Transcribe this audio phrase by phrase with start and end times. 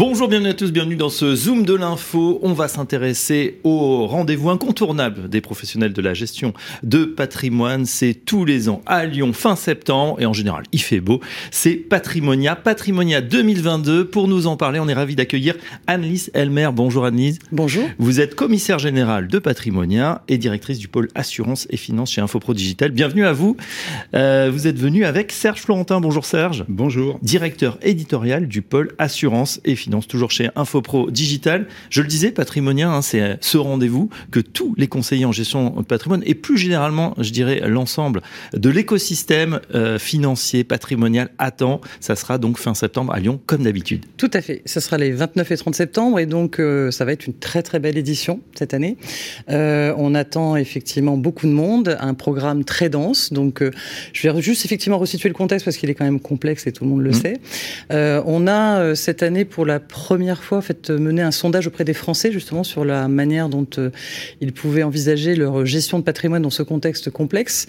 [0.00, 2.40] Bonjour, bienvenue à tous, bienvenue dans ce Zoom de l'info.
[2.42, 7.84] On va s'intéresser au rendez-vous incontournable des professionnels de la gestion de patrimoine.
[7.84, 11.20] C'est tous les ans à Lyon, fin septembre, et en général, il fait beau.
[11.50, 14.06] C'est Patrimonia, Patrimonia 2022.
[14.06, 15.54] Pour nous en parler, on est ravi d'accueillir
[15.86, 16.70] Annelise Elmer.
[16.72, 17.38] Bonjour Annelise.
[17.52, 17.84] Bonjour.
[17.98, 22.54] Vous êtes commissaire générale de Patrimonia et directrice du pôle assurance et finance chez Infopro
[22.54, 22.90] Digital.
[22.92, 23.58] Bienvenue à vous.
[24.14, 26.00] Euh, vous êtes venu avec Serge Florentin.
[26.00, 26.64] Bonjour Serge.
[26.70, 27.18] Bonjour.
[27.20, 31.66] Directeur éditorial du pôle assurance et finance, toujours chez Infopro Digital.
[31.90, 35.82] Je le disais, Patrimonia, hein, c'est ce rendez-vous que tous les conseillers en gestion de
[35.82, 38.22] patrimoine et plus généralement, je dirais, l'ensemble
[38.54, 41.80] de l'écosystème euh, financier patrimonial attend.
[42.00, 44.06] Ça sera donc fin septembre à Lyon, comme d'habitude.
[44.16, 44.62] Tout à fait.
[44.64, 47.62] Ce sera les 29 et 30 septembre et donc euh, ça va être une très
[47.62, 48.96] très belle édition cette année.
[49.50, 53.32] Euh, on attend effectivement beaucoup de monde, un programme très dense.
[53.32, 53.70] Donc euh,
[54.12, 56.84] je vais juste effectivement resituer le contexte parce qu'il est quand même complexe et tout
[56.84, 57.14] le monde le Mmh.
[57.14, 57.40] sait.
[57.92, 61.66] Euh, on a euh, cette année pour la première fois en fait mené un sondage
[61.66, 63.90] auprès des Français justement sur la manière dont euh,
[64.40, 67.66] ils pouvaient envisager leur gestion de patrimoine dans ce contexte complexe.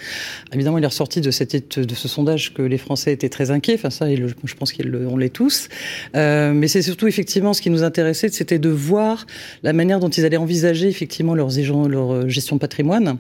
[0.54, 3.76] Évidemment, il est ressorti de, cette, de ce sondage que les Français étaient très inquiets.
[3.76, 5.68] Enfin ça, je pense qu'on l'est tous.
[6.16, 9.26] Euh, mais c'est surtout effectivement ce qui nous intéressait, c'était de voir
[9.64, 13.18] la manière dont ils allaient envisager effectivement leur euh, gestion de patrimoine.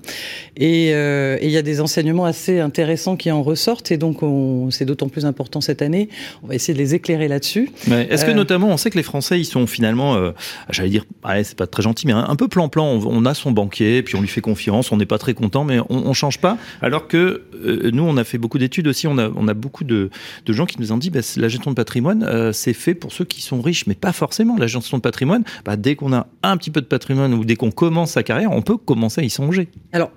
[0.58, 3.92] Et euh, il y a des enseignements assez intéressants qui en ressortent.
[3.92, 6.09] Et donc, on- c'est d'autant plus important cette année.
[6.44, 7.70] On va essayer de les éclairer là-dessus.
[7.89, 10.31] Est-ce que Euh, notamment, on sait que les Français, ils sont finalement, euh,
[10.69, 12.86] j'allais dire, allez, c'est pas très gentil, mais un, peu plan-plan.
[12.86, 15.80] On, a son banquier, puis on lui fait confiance, on n'est pas très content, mais
[15.80, 16.58] on, on change pas.
[16.81, 20.09] Alors que euh, nous, on a fait beaucoup d'études aussi, on a, beaucoup de,
[20.45, 23.11] de gens qui nous ont dit, bah, la gestion de patrimoine, euh, c'est fait pour
[23.11, 24.58] ceux qui sont riches, mais pas forcément.
[24.58, 27.55] La gestion de patrimoine, bah, dès qu'on a un petit peu de patrimoine ou dès
[27.55, 29.69] qu'on commence sa carrière, on peut commencer à y songer.
[29.94, 30.11] Alors,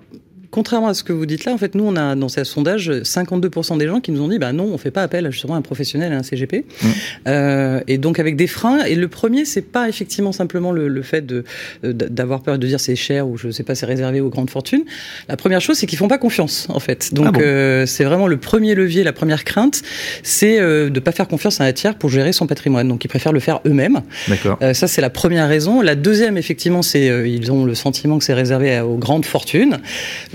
[0.51, 2.89] contrairement à ce que vous dites là, en fait, nous, on a dans ce sondage
[2.91, 5.55] 52% des gens qui nous ont dit, bah non, on fait pas appel à justement
[5.55, 6.65] à un professionnel, à un CGP.
[6.81, 6.87] Mmh.
[7.27, 8.83] Euh, et donc avec des freins.
[8.85, 11.43] Et le premier, c'est pas effectivement simplement le, le fait de
[11.83, 14.49] euh, d'avoir peur de dire c'est cher ou je sais pas, c'est réservé aux grandes
[14.49, 14.83] fortunes.
[15.29, 17.13] La première chose, c'est qu'ils font pas confiance, en fait.
[17.13, 17.39] Donc Ah bon?
[17.43, 19.81] euh, c'est vraiment le premier levier, la première crainte,
[20.23, 22.87] c'est euh, de pas faire confiance à un tiers pour gérer son patrimoine.
[22.87, 24.01] Donc ils préfèrent le faire eux-mêmes.
[24.27, 24.57] D'accord.
[24.61, 25.81] Euh, ça, c'est la première raison.
[25.81, 29.25] La deuxième, effectivement, c'est euh, ils ont le sentiment que c'est réservé à- aux grandes
[29.25, 29.79] fortunes.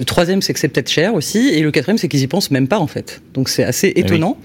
[0.00, 1.50] Le troisième, c'est que c'est peut-être cher aussi.
[1.50, 3.21] Et le quatrième, c'est qu'ils y pensent même pas, en fait.
[3.34, 4.38] Donc c'est assez étonnant.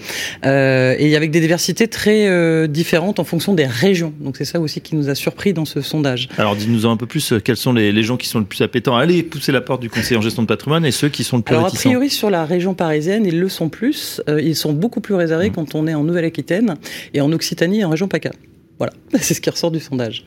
[0.46, 4.14] Euh, et avec des diversités très euh, différentes en fonction des régions.
[4.20, 6.28] Donc c'est ça aussi qui nous a surpris dans ce sondage.
[6.38, 8.62] Alors, dis-nous un peu plus, euh, quels sont les, les gens qui sont le plus
[8.64, 11.24] appétents à aller pousser la porte du conseiller en gestion de patrimoine et ceux qui
[11.24, 14.22] sont le plus Alors a priori sur la région parisienne, ils le sont plus.
[14.28, 16.76] Euh, ils sont beaucoup plus réservés quand on est en Nouvelle-Aquitaine
[17.14, 18.32] et en Occitanie et en région PACA.
[18.78, 18.92] Voilà,
[19.22, 20.26] c'est ce qui ressort du sondage.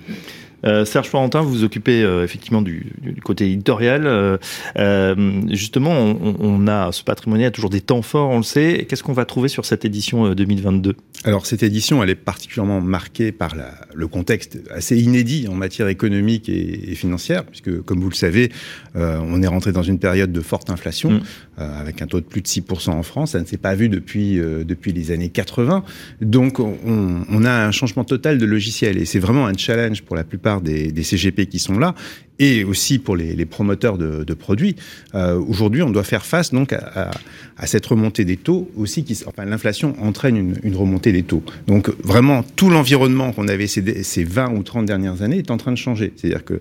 [0.66, 4.06] Euh, Serge Florentin, vous vous occupez euh, effectivement du, du côté éditorial.
[4.06, 4.38] Euh,
[4.78, 8.86] euh, justement, on, on a ce patrimoine a toujours des temps forts, on le sait.
[8.88, 12.80] Qu'est-ce qu'on va trouver sur cette édition euh, 2022 Alors cette édition, elle est particulièrement
[12.80, 18.00] marquée par la, le contexte assez inédit en matière économique et, et financière, puisque comme
[18.00, 18.50] vous le savez,
[18.94, 21.20] on est rentré dans une période de forte inflation, Mm.
[21.58, 23.32] avec un taux de plus de 6% en France.
[23.32, 25.84] Ça ne s'est pas vu depuis, depuis les années 80.
[26.20, 26.76] Donc on,
[27.28, 30.47] on a un changement total de logiciel, et c'est vraiment un challenge pour la plupart
[30.60, 31.94] des, CGP qui sont là,
[32.38, 34.76] et aussi pour les, promoteurs de, produits.
[35.14, 37.10] Euh, Aujourd'hui, on doit faire face donc à,
[37.56, 39.04] à, cette remontée des taux aussi.
[39.04, 41.42] Qui, enfin, l'inflation entraîne une, remontée des taux.
[41.66, 45.56] Donc vraiment, tout l'environnement qu'on avait ces, ces 20 ou 30 dernières années est en
[45.56, 46.12] train de changer.
[46.16, 46.60] C'est-à-dire que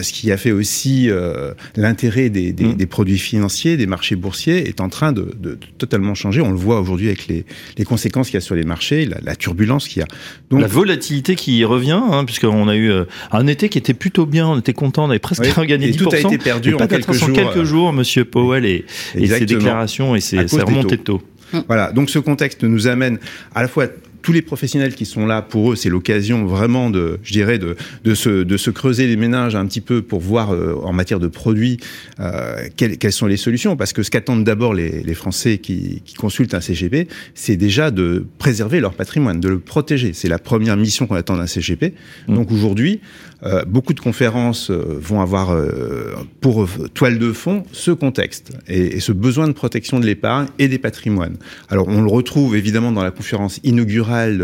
[0.00, 2.74] ce qui a fait aussi euh, l'intérêt des, des, mmh.
[2.74, 6.40] des, produits financiers, des marchés boursiers, est en train de, de, de totalement changer.
[6.40, 7.44] On le voit aujourd'hui avec les,
[7.76, 10.08] les conséquences qu'il y a sur les marchés, la, la turbulence qu'il y a.
[10.50, 14.24] Donc, la volatilité qui revient, hein, puisqu'on a eu euh, un été qui était plutôt
[14.24, 15.98] bien, on était content, on avait presque oui, gagné et 10%.
[15.98, 17.32] Tout a été perdu en quelques jours.
[17.32, 18.84] quelques jours, Monsieur Powell et,
[19.16, 21.22] et ses déclarations et ses, remontées de taux.
[21.66, 23.18] Voilà, donc ce contexte nous amène
[23.54, 23.86] à la fois
[24.22, 27.76] tous les professionnels qui sont là, pour eux, c'est l'occasion vraiment de, je dirais, de,
[28.04, 31.20] de, se, de se creuser les méninges un petit peu pour voir euh, en matière
[31.20, 31.78] de produits
[32.20, 33.76] euh, quelles, quelles, sont les solutions.
[33.76, 37.90] Parce que ce qu'attendent d'abord les, les, Français qui, qui, consultent un CGP, c'est déjà
[37.90, 40.12] de préserver leur patrimoine, de le protéger.
[40.12, 41.94] C'est la première mission qu'on attend d'un CGP.
[42.28, 42.34] Mmh.
[42.34, 43.00] Donc aujourd'hui,
[43.44, 48.96] euh, beaucoup de conférences euh, vont avoir euh, pour toile de fond ce contexte et,
[48.96, 51.36] et ce besoin de protection de l'épargne et des patrimoines.
[51.68, 54.38] Alors on le retrouve évidemment dans la conférence inaugurale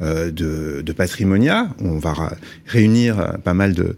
[0.00, 1.68] de, de, Patrimonia.
[1.80, 2.36] On va
[2.66, 3.94] réunir pas mal de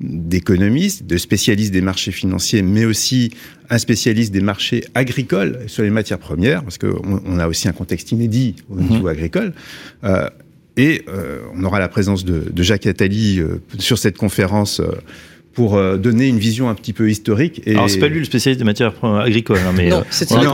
[0.00, 3.32] d'économistes, de spécialistes des marchés financiers, mais aussi
[3.70, 7.72] un spécialiste des marchés agricoles sur les matières premières, parce qu'on on a aussi un
[7.72, 9.08] contexte inédit au niveau mmh.
[9.08, 9.52] agricole.
[10.04, 10.28] Euh,
[10.76, 14.80] et euh, on aura la présence de, Jacques Attali euh, sur cette conférence
[15.56, 17.62] pour donner une vision un petit peu historique.
[17.66, 17.72] Et...
[17.72, 20.46] Alors c'est pas lui le spécialiste des matières agricoles, hein, mais non, c'est Thierry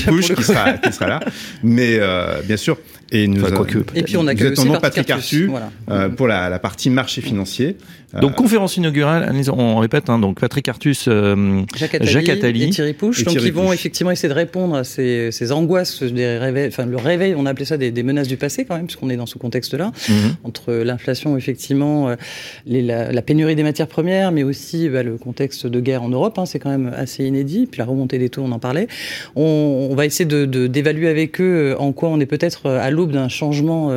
[0.00, 1.20] Pouche, qui, sera, qui sera là.
[1.62, 1.98] Mais
[2.44, 2.76] bien sûr,
[3.12, 3.64] et nous, enfin,
[3.94, 6.08] et puis on a nous attendons Patrick Artu voilà.
[6.10, 7.76] pour la, la, partie marché financier.
[8.20, 13.24] Donc conférence inaugurale, on répète, hein, donc Patrick Artus, euh, Jacques, Attali, et Thierry Pouche.
[13.24, 16.96] donc ils vont effectivement essayer de répondre à ces, ces angoisses, des réveils, enfin le
[16.96, 19.26] réveil, on a appelé ça des, des, menaces du passé quand même, puisqu'on est dans
[19.26, 20.36] ce contexte-là, mhm.
[20.44, 22.16] entre l'inflation effectivement, euh,
[22.64, 26.08] les, la, la, pénurie des matières premières, mais aussi bah, le contexte de guerre en
[26.08, 27.66] Europe, hein, c'est quand même assez inédit.
[27.66, 28.88] Puis la remontée des taux, on en parlait.
[29.34, 33.12] On, va essayer de d'évaluer avec eux euh, en quoi on est peut-être à l'aube
[33.12, 33.90] d'un changement,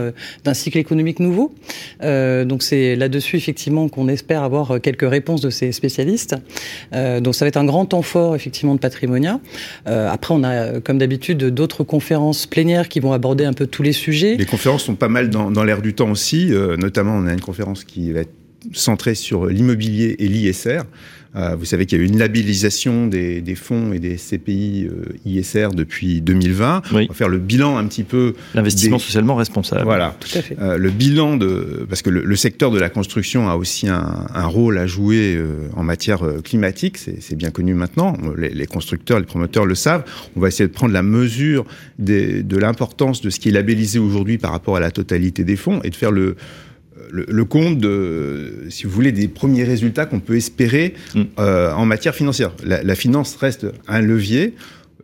[0.43, 1.53] d'un cycle économique nouveau.
[2.03, 6.35] Euh, donc c'est là-dessus effectivement qu'on espère avoir euh, quelques réponses de ces spécialistes.
[6.93, 9.39] Euh, donc ça va être un grand temps fort effectivement de Patrimonia.
[9.87, 13.83] Euh, après, on a comme d'habitude d'autres conférences plénières qui vont aborder un peu tous
[13.83, 14.35] les sujets.
[14.37, 16.51] Les conférences sont pas mal dans, dans l'air du temps aussi.
[16.77, 18.33] notamment, on a une conférence qui va être
[18.73, 20.83] centrée sur l'immobilier et l'ISR.
[21.35, 24.87] Euh, vous savez qu'il y a eu une labellisation des, des fonds et des CPI
[24.89, 26.81] euh, ISR depuis 2020.
[26.91, 27.05] Oui.
[27.05, 28.33] On va faire le bilan un petit peu.
[28.55, 29.03] L'investissement des...
[29.03, 29.83] socialement responsable.
[29.83, 30.15] Voilà.
[30.19, 30.57] Tout à fait.
[30.59, 34.25] Euh, le bilan de parce que le, le, secteur de la construction a aussi un,
[34.33, 36.97] un rôle à jouer euh, en matière euh, climatique.
[36.97, 38.17] C'est bien connu maintenant.
[38.35, 40.05] Les, les, constructeurs, les promoteurs le savent.
[40.35, 41.65] On va essayer de prendre la mesure
[41.99, 45.55] des, de l'importance de ce qui est labellisé aujourd'hui par rapport à la totalité des
[45.55, 46.35] fonds et de faire le
[47.09, 51.21] le, le, compte de, si vous voulez, des premiers résultats qu'on peut espérer mm.
[51.39, 52.51] euh, en matière financière.
[52.63, 54.53] La, la, finance reste un levier.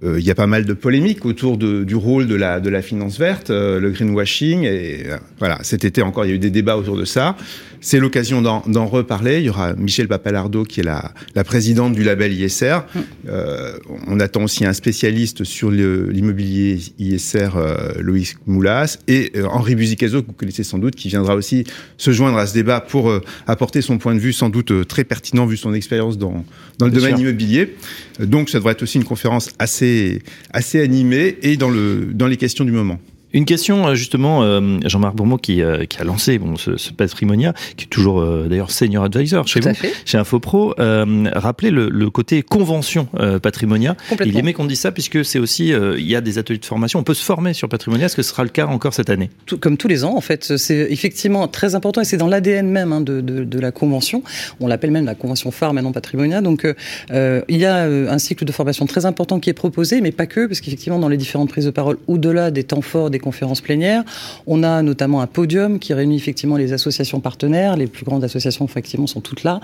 [0.04, 2.69] Euh, il y a pas mal de polémiques autour de, du rôle de la, de
[2.69, 4.63] la finance verte, euh, le greenwashing.
[4.63, 7.38] Et euh, voilà, cet été encore, il y a eu des débats autour de ça.
[7.86, 9.42] C'est l'occasion d'en reparler.
[9.42, 12.80] Il y aura Michel Papalardo, qui est la, la présidente du label ISR.
[12.80, 13.00] Mm.
[13.30, 13.78] Euh,
[14.08, 20.24] on attend aussi un spécialiste sur l'immobilier ISR, euh, Loïs Moulas, et euh, Henri Buzicazo,
[20.24, 21.64] que vous connaissez sans doute, qui viendra aussi
[21.98, 24.84] se joindre à ce débat pour euh, apporter son point de vue, sans doute euh,
[24.84, 26.44] très pertinent vu son expérience dans,
[26.80, 27.28] dans le Bien domaine sûr.
[27.28, 27.76] immobilier.
[28.20, 32.38] Donc ça devrait être aussi une conférence assez, assez animée et dans, le, dans les
[32.38, 33.00] questions du moment.
[33.36, 37.54] Une question euh, justement, euh, Jean-Marc qui, euh, qui, a lancé bon, ce, ce patrimonia,
[37.76, 42.10] qui est toujours euh, d'ailleurs senior advisor chez Tout vous, chez InfoPro, rappelez le, le,
[42.10, 43.10] côté convention
[43.42, 43.98] patrimonia.
[44.24, 47.00] Il aimait qu'on dise ça puisque c'est aussi, il y a des ateliers de formation,
[47.00, 48.06] on peut se former sur patrimonia.
[48.06, 49.30] Est-ce que ce sera le cas encore cette année?
[49.46, 52.70] Tout, Comme tous les ans en fait, c'est effectivement très important et c'est dans l'ADN
[52.70, 54.24] même hein, de, de, de, la convention.
[54.62, 56.40] On l'appelle même la convention phare maintenant patrimonia.
[56.40, 56.66] Donc
[57.12, 60.46] il y a un cycle de formation très important qui est proposé, mais pas que,
[60.46, 64.04] parce qu'effectivement dans les différentes prises de parole, au-delà des temps forts, des conférences plénières.
[64.48, 67.75] On a notamment un podium qui réunit effectivement les associations partenaires.
[67.75, 69.60] Les plus grandes associations, effectivement, sont toutes là,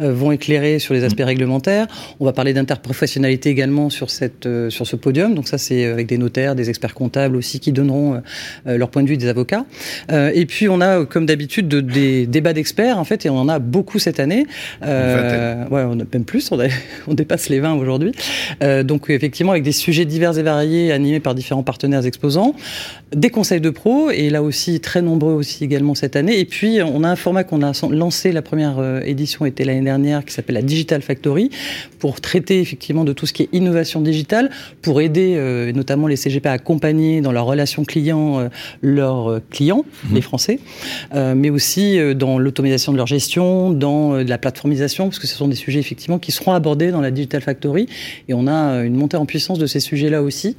[0.00, 1.34] euh, vont éclairer sur les aspects mmh.
[1.34, 1.86] réglementaires.
[2.20, 5.34] On va parler d'interprofessionnalité également sur, cette, euh, sur ce podium.
[5.34, 8.20] Donc ça, c'est avec des notaires, des experts comptables aussi qui donneront
[8.66, 9.64] euh, leur point de vue des avocats.
[10.10, 13.38] Euh, et puis, on a, comme d'habitude, de, des débats d'experts, en fait, et on
[13.38, 14.46] en a beaucoup cette année.
[14.84, 16.66] Euh, ouais, on a même plus, on, a,
[17.06, 18.12] on dépasse les 20 aujourd'hui.
[18.84, 22.54] donc, effectivement, avec des sujets divers et variés animés par différents partenaires exposants
[23.14, 26.40] des conseils de pro, et là aussi très nombreux aussi également cette année.
[26.40, 29.82] Et puis on a un format qu'on a lancé, la première euh, édition était l'année
[29.84, 31.50] dernière, qui s'appelle la Digital Factory,
[32.00, 34.50] pour traiter effectivement de tout ce qui est innovation digitale,
[34.82, 38.48] pour aider euh, notamment les CGP à accompagner dans leur relation client euh,
[38.82, 40.14] leurs euh, clients, mmh.
[40.14, 40.58] les Français,
[41.14, 45.36] euh, mais aussi euh, dans l'automatisation de leur gestion, dans la plateformisation, parce que ce
[45.36, 47.86] sont des sujets effectivement qui seront abordés dans la Digital Factory,
[48.28, 50.56] et on a une montée en puissance de ces sujets-là aussi.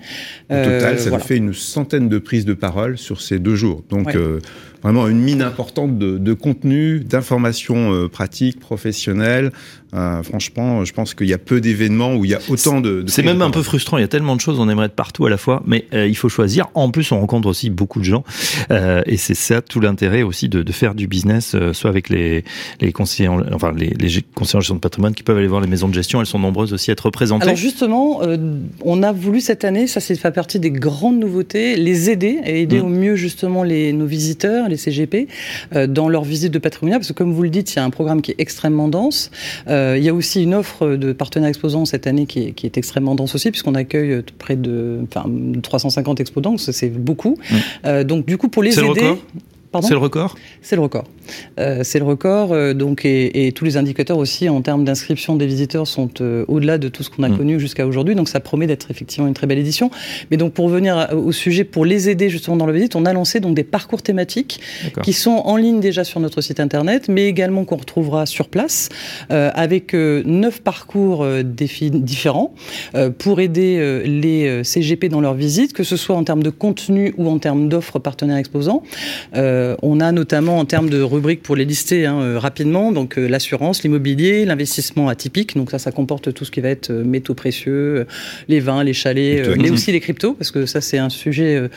[0.49, 1.23] Au total, ça voilà.
[1.23, 3.83] fait une centaine de prises de parole sur ces deux jours.
[3.89, 4.15] Donc, ouais.
[4.15, 4.39] euh,
[4.87, 9.51] vraiment une mine importante de, de contenu, d'informations euh, pratiques, professionnelles.
[9.93, 13.03] Euh, franchement, je pense qu'il y a peu d'événements où il y a autant de.
[13.03, 13.97] de c'est même un peu frustrant.
[13.97, 16.07] Il y a tellement de choses, on aimerait être partout à la fois, mais euh,
[16.07, 16.67] il faut choisir.
[16.73, 18.23] En plus, on rencontre aussi beaucoup de gens,
[18.69, 22.09] euh, et c'est ça tout l'intérêt aussi de, de, faire du business, euh, soit avec
[22.09, 22.43] les,
[22.81, 25.61] les conseillers, en, enfin les, les conseillers en gestion de patrimoine qui peuvent aller voir
[25.61, 26.19] les maisons de gestion.
[26.19, 27.45] Elles sont nombreuses aussi à être représentées.
[27.45, 28.37] Alors justement, euh,
[28.81, 32.61] on a voulu cette année, ça c'est fait partie des grandes nouveautés, les aider et
[32.61, 32.85] aider mmh.
[32.85, 35.27] au mieux justement les nos visiteurs, les CGP,
[35.75, 37.83] euh, dans leur visite de patrimoine, parce que comme vous le dites, il y a
[37.83, 39.31] un programme qui est extrêmement dense.
[39.67, 42.65] Euh, il y a aussi une offre de partenaires exposants cette année qui est, qui
[42.65, 45.29] est extrêmement dense aussi, puisqu'on accueille près de enfin,
[45.61, 47.37] 350 exposants, c'est beaucoup.
[47.37, 47.55] Mmh.
[47.85, 49.13] Euh, donc du coup, pour les aider...
[49.81, 51.05] C'est le record C'est le record.
[51.59, 52.51] Euh, c'est le record.
[52.51, 56.45] Euh, donc, et, et, tous les indicateurs aussi en termes d'inscription des visiteurs sont euh,
[56.47, 57.37] au-delà de tout ce qu'on a mmh.
[57.37, 58.15] connu jusqu'à aujourd'hui.
[58.15, 59.91] Donc, ça promet d'être effectivement une très belle édition.
[60.31, 63.13] Mais donc, pour revenir au sujet, pour les aider justement dans la visite, on a
[63.13, 64.59] lancé donc des parcours thématiques
[65.03, 68.89] qui sont en ligne déjà sur notre site internet, mais également qu'on retrouvera sur place
[69.29, 72.53] avec neuf parcours différents
[73.17, 77.29] pour aider les CGP dans leur visite, que ce soit en termes de contenu ou
[77.29, 78.83] en termes d'offres partenaires exposants.
[79.35, 83.83] Euh, on a notamment en termes de rubriques pour les lister hein, rapidement, donc l'assurance,
[83.83, 88.05] l'immobilier, l'investissement atypique, donc ça, ça comporte tout ce qui va être métaux précieux,
[88.47, 91.69] les vins, les chalets, mais aussi les cryptos, parce que ça c'est un sujet.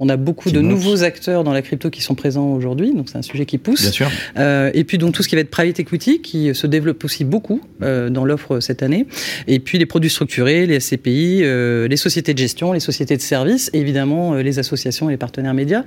[0.00, 3.18] on a beaucoup de nouveaux acteurs dans la crypto qui sont présents aujourd'hui, donc c'est
[3.18, 3.82] un sujet qui pousse.
[3.82, 4.10] Bien sûr.
[4.36, 7.60] et puis donc tout ce qui va être private equity, qui se développe aussi beaucoup
[7.80, 9.06] dans l'offre cette année.
[9.46, 11.42] Et puis les produits structurés, les SCPI,
[11.88, 15.54] les sociétés de gestion, les sociétés de services, et évidemment les associations et les partenaires
[15.54, 15.84] médias.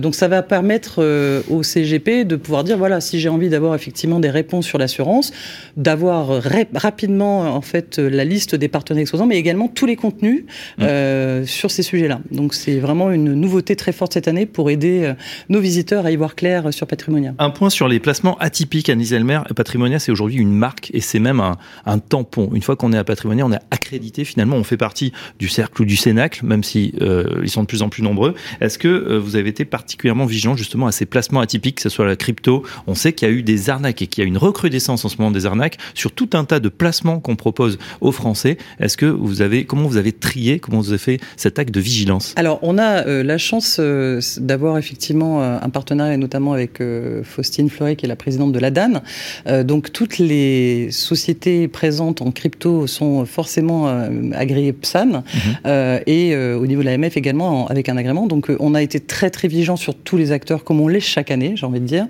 [0.00, 4.20] donc ça va permettre au CGP de pouvoir dire voilà si j'ai envie d'avoir effectivement
[4.20, 5.32] des réponses sur l'assurance,
[5.76, 6.42] d'avoir
[6.74, 10.44] rapidement en fait la liste des partenaires exposants, mais également tous les contenus
[10.78, 10.82] mmh.
[10.82, 12.20] euh, sur ces sujets-là.
[12.30, 15.14] Donc c'est vraiment une nouveauté très forte cette année pour aider euh,
[15.48, 17.34] nos visiteurs à y voir clair sur Patrimonia.
[17.38, 19.40] Un point sur les placements atypiques, à Elmer.
[19.56, 22.50] Patrimonia, c'est aujourd'hui une marque et c'est même un, un, tampon.
[22.54, 24.24] Une fois qu'on est à Patrimonia, on est accrédité.
[24.24, 27.66] Finalement, on fait partie du cercle ou du cénacle, même si euh, ils sont de
[27.66, 28.34] plus en plus nombreux.
[28.60, 32.06] Est-ce que vous avez été particulièrement vigilant justement à ces placements atypiques, que ce soit
[32.06, 34.38] la crypto On sait qu'il y a eu des arnaques et qu'il y a une
[34.38, 38.12] recrudescence en ce moment des arnaques sur tout un tas de placements qu'on propose aux
[38.12, 38.58] Français.
[38.78, 41.80] Est-ce que vous avez, comment vous avez trié, comment vous avez fait cet acte de
[41.80, 42.34] vigilance?
[42.36, 46.82] Alors, on a euh, la chance euh, d'avoir effectivement euh, un partenariat, notamment avec
[47.24, 49.02] Faustine Fleury, qui est la présidente de la DAN.
[49.64, 53.86] donc, toutes les sociétés présentes en crypto sont forcément
[54.32, 56.00] agréées PSAN mhm.
[56.06, 58.26] et au niveau de l'AMF également avec un agrément.
[58.26, 61.30] Donc, on a été très très vigilant sur tous les acteurs, comme on l'est chaque
[61.30, 62.06] année, j'ai envie de dire.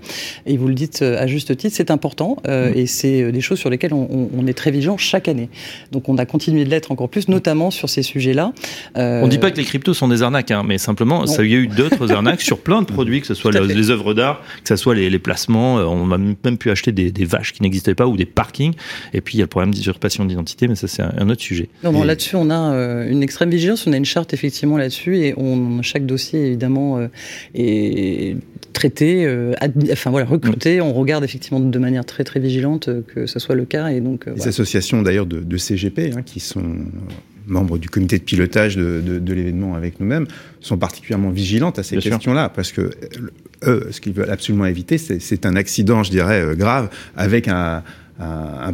[0.46, 2.72] Et vous le dites à juste titre, c'est important mhm.
[2.74, 5.48] et c'est des choses sur lesquelles on, est très vigilant chaque année.
[5.92, 8.52] Donc, on a continué de l'être encore plus, notamment sur ces sujets-là.
[8.94, 11.50] On ne dit pas que les cryptos sont des arnaques, hein, mais simplement, ça, il
[11.50, 14.42] y a eu d'autres arnaques sur plein de produits, que ce soit les, œuvres d'art,
[14.62, 15.78] que ce soit les, placements.
[15.78, 18.74] Euh, on a même pu acheter des, vaches qui n'existaient pas ou des parkings.
[19.12, 21.68] Et puis, il y a le problème d'usurpation d'identité, mais ça, c'est un, autre sujet.
[21.84, 23.86] Non, là-dessus, on a euh, une extrême vigilance.
[23.86, 25.18] On a une charte, effectivement, là-dessus.
[25.18, 27.08] Et on, chaque dossier, évidemment, euh,
[27.54, 28.29] est
[28.72, 29.26] traité,
[29.92, 30.80] enfin voilà, recruté.
[30.80, 33.88] On regarde effectivement de manière très très vigilante que ce soit le cas.
[33.88, 36.62] Et donc, les associations d'ailleurs de, CGP hein, qui sont
[37.50, 40.26] membres du comité de pilotage de, l'événement avec nous-mêmes,
[40.60, 42.90] sont particulièrement vigilantes à ces questions-là, parce que
[43.66, 47.82] eux, ce qu'ils veulent absolument éviter, c'est un accident, je dirais, euh, grave avec un,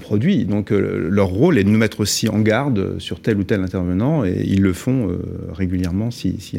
[0.00, 0.44] produit.
[0.44, 3.60] Donc euh, leur rôle est de nous mettre aussi en garde sur tel ou tel
[3.60, 5.18] intervenant, et ils le font euh,
[5.52, 6.58] régulièrement si, si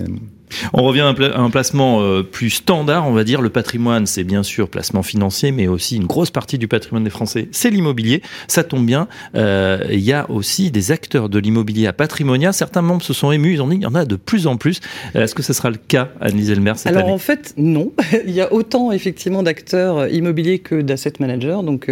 [0.74, 3.42] on revient à un, placement euh, plus standard, on va dire.
[3.42, 7.10] Le patrimoine, c'est bien sûr placement financier, mais aussi une grosse partie du patrimoine des
[7.10, 8.22] Français, c'est l'immobilier.
[8.48, 9.08] Ça tombe bien.
[9.36, 12.54] Euh, il y a aussi des acteurs de l'immobilier à Patrimonia.
[12.54, 13.54] Certains membres se sont émus.
[13.54, 14.80] Ils ont dit il y en a de plus en plus.
[15.16, 17.92] Euh, est-ce que ce sera le cas, Anne-Lise Elmer, cette Alors en fait, non.
[18.25, 21.60] il y a autant effectivement d'acteurs immobiliers que d'asset managers.
[21.63, 21.92] Donc,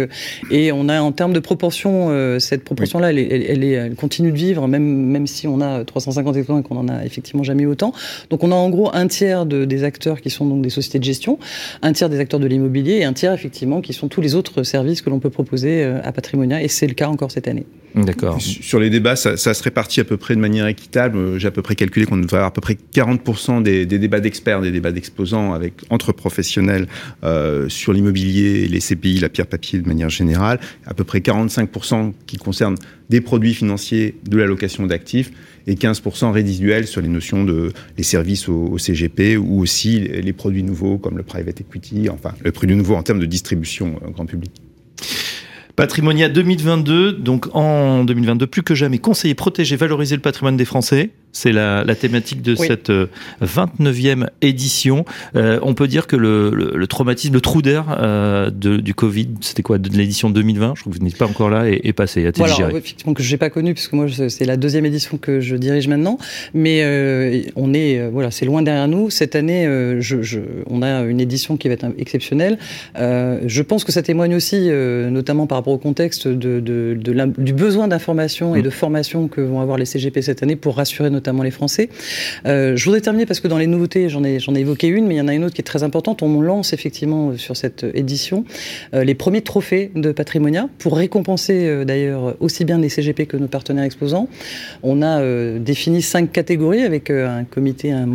[0.50, 3.18] et on a en termes de proportion, cette proportion-là, elle,
[3.64, 7.04] elle, continue de vivre, même, même si on a 350 hectares et qu'on en a
[7.04, 7.92] effectivement jamais autant.
[8.30, 10.98] Donc on a en gros un tiers de, des acteurs qui sont donc des sociétés
[10.98, 11.38] de gestion,
[11.82, 14.62] un tiers des acteurs de l'immobilier et un tiers effectivement qui sont tous les autres
[14.62, 17.66] services que l'on peut proposer euh, à Patrimonia et c'est le cas encore cette année.
[17.96, 18.38] D'accord.
[18.42, 21.16] Sur les débats, ça, se répartit à peu près de manière équitable.
[21.16, 24.20] Euh, j'ai à peu près calculé qu'on devrait avoir à peu près 40% des, débats
[24.20, 26.88] d'experts, des débats d'exposants avec entre professionnels
[27.24, 32.12] euh, sur l'immobilier, les CPI, la pierre papier de manière générale, à peu près 45%
[32.26, 32.76] qui concernent
[33.08, 35.30] des produits financiers, de l'allocation d'actifs
[35.66, 40.62] et 15% résiduels sur les notions de les services au, CGP ou aussi les, produits
[40.62, 44.26] nouveaux comme le private equity, enfin le produit nouveau en termes de distribution euh, grand
[44.26, 44.50] public.
[45.76, 51.10] Patrimonia 2022, donc en 2022, plus que jamais, conseiller, protéger, valoriser le patrimoine des Français.
[51.36, 52.90] C'est la, thématique de cette
[53.42, 55.04] 29e euh, édition.
[55.34, 59.76] Euh, on peut dire que le, traumatisme, le trou d'air euh, du Covid, c'était quoi,
[59.76, 62.42] de l'édition 2020 Je crois que vous n'êtes pas encore là, et, passé, a été
[62.42, 65.56] voilà, Effectivement, que je n'ai pas connu, puisque moi, c'est la deuxième édition que je
[65.56, 66.16] dirige maintenant.
[66.54, 69.10] Mais on est, voilà, c'est loin derrière nous.
[69.10, 69.66] Cette année,
[70.00, 70.40] je,
[70.70, 72.56] on a une édition qui va être exceptionnelle.
[72.96, 76.96] je pense que ça témoigne aussi, notamment par rapport au contexte de,
[77.36, 78.62] du besoin d'information et mmh.
[78.62, 81.88] de formation que vont avoir les CGP cette année pour rassurer notamment les Français.
[82.46, 85.18] Euh, je voudrais terminer parce que dans les nouveautés, j'en ai, évoqué une, mais il
[85.18, 86.22] y en a une autre qui est très importante.
[86.22, 88.44] On lance effectivement euh, sur cette édition
[88.94, 93.46] euh, les premiers trophées de Patrimonia pour récompenser d'ailleurs aussi bien les CGP que nos
[93.46, 94.28] partenaires exposants.
[94.82, 95.20] On a
[95.58, 98.08] défini cinq catégories avec un comité, un,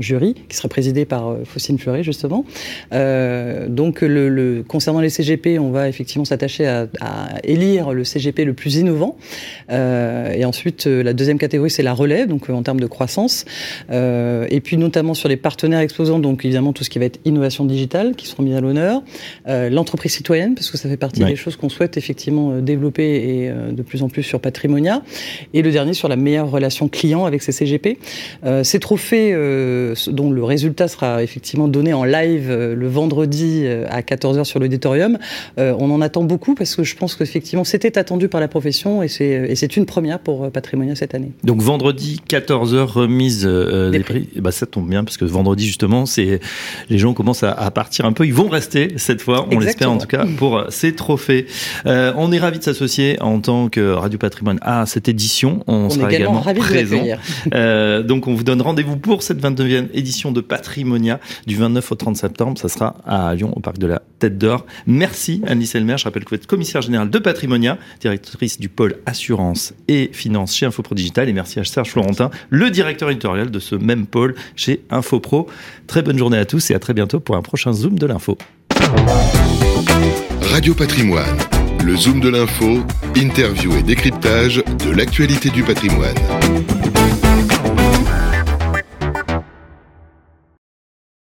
[0.00, 2.44] jury qui sera présidé par Faustine Fleury justement.
[2.90, 4.04] donc
[4.66, 9.16] concernant les CGP, on va effectivement s'attacher à à élire le CGP le plus innovant.
[9.70, 13.44] et ensuite, la deuxième catégorie, c'est la relève, donc en termes de croissance.
[13.90, 17.64] et puis notamment sur les partenaires exposants, donc évidemment tout ce qui va être innovation
[17.64, 19.02] digitale, qui seront mis à l'honneur.
[19.46, 23.82] L'entreprise citoyenne, parce que ça fait partie des choses qu'on souhaite effectivement développer et de
[23.82, 25.02] plus en plus sur Patrimonia.
[25.54, 27.98] Et le dernier sur la meilleure relation client avec ces CGP.
[28.62, 29.32] ces trophées,
[30.08, 35.18] dont le résultat sera effectivement donné en live le vendredi à 14h sur l'auditorium.
[35.58, 39.02] Euh, on en attend beaucoup parce que je pense qu'effectivement c'était attendu par la profession
[39.02, 41.32] et c'est une première pour euh, Patrimonia cette année.
[41.44, 44.28] Donc vendredi 14h remise euh, des, prix.
[44.36, 46.40] bah, ça tombe bien parce que vendredi justement c'est
[46.90, 48.26] les gens commencent à, partir un peu.
[48.26, 51.46] Ils vont rester cette fois, on l'espère en tout cas pour ces trophées.
[51.84, 55.62] on est ravi de s'associer en tant que Radio Patrimoine à cette édition.
[55.66, 57.04] On, sera également, présent.
[58.06, 62.16] donc on vous donne rendez-vous pour cette 29e édition de Patrimonia du 29 au 30
[62.16, 62.58] septembre.
[62.58, 64.66] Ça sera à Lyon au parc de la Tête d'Or.
[64.86, 65.96] Merci Anne-Lise Elmer.
[65.98, 70.54] Je rappelle que vous êtes commissaire générale de Patrimonia, directrice du pôle assurance et finance
[70.54, 71.28] chez Infopro Digital.
[71.28, 75.48] Et merci à Serge Florentin, le directeur éditorial de ce même pôle chez Infopro.
[75.86, 78.38] Très bonne journée à tous et à très bientôt pour un prochain Zoom de l'info.
[80.52, 81.38] Radio Patrimoine,
[81.84, 82.80] le Zoom de l'info,
[83.16, 86.16] interview et décryptage de l'actualité du patrimoine.